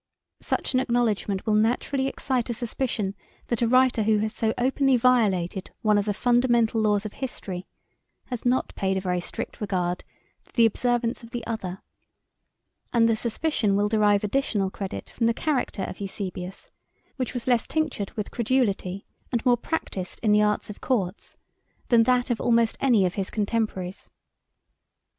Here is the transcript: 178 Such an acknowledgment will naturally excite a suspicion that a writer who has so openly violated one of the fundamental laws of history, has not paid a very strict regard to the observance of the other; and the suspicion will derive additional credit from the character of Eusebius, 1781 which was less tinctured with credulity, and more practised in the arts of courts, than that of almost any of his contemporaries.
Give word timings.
178 0.39 0.49
Such 0.67 0.73
an 0.73 0.79
acknowledgment 0.79 1.45
will 1.45 1.53
naturally 1.53 2.07
excite 2.07 2.49
a 2.49 2.55
suspicion 2.55 3.13
that 3.49 3.61
a 3.61 3.67
writer 3.67 4.01
who 4.01 4.17
has 4.17 4.33
so 4.33 4.51
openly 4.57 4.97
violated 4.97 5.69
one 5.83 5.95
of 5.95 6.05
the 6.05 6.13
fundamental 6.15 6.81
laws 6.81 7.05
of 7.05 7.13
history, 7.13 7.67
has 8.25 8.43
not 8.43 8.73
paid 8.73 8.97
a 8.97 9.01
very 9.01 9.19
strict 9.21 9.61
regard 9.61 10.03
to 10.43 10.53
the 10.55 10.65
observance 10.65 11.21
of 11.21 11.29
the 11.29 11.45
other; 11.45 11.83
and 12.91 13.07
the 13.07 13.15
suspicion 13.15 13.75
will 13.75 13.87
derive 13.87 14.23
additional 14.23 14.71
credit 14.71 15.07
from 15.07 15.27
the 15.27 15.35
character 15.35 15.83
of 15.83 15.99
Eusebius, 16.01 16.71
1781 17.17 17.17
which 17.17 17.33
was 17.35 17.45
less 17.45 17.67
tinctured 17.67 18.09
with 18.17 18.31
credulity, 18.31 19.05
and 19.31 19.45
more 19.45 19.55
practised 19.55 20.19
in 20.23 20.31
the 20.31 20.41
arts 20.41 20.71
of 20.71 20.81
courts, 20.81 21.37
than 21.89 22.01
that 22.01 22.31
of 22.31 22.41
almost 22.41 22.75
any 22.81 23.05
of 23.05 23.13
his 23.13 23.29
contemporaries. 23.29 24.09